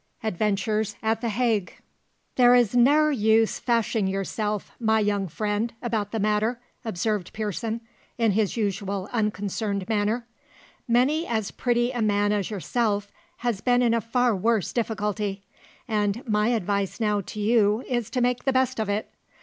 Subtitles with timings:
[0.23, 1.77] ADVENTURES AT THE HAGG.
[2.35, 7.81] "There is ne'er use fashing yourself, my young friend, about the matter," observed Pearson,
[8.17, 10.25] in his usual unconcerned manner,
[10.87, 13.11] "many as pretty a man as yourself
[13.45, 15.43] has been in a far worse difficulty,
[15.87, 19.11] and my advice now to you is to make the best of it.